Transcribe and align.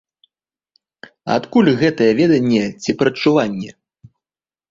Адкуль 1.33 1.69
гэтае 1.81 2.09
веданне 2.19 2.63
ці 2.85 2.91
прадчуванне? 3.01 3.71